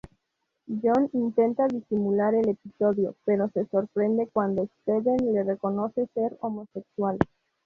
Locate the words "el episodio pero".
2.33-3.49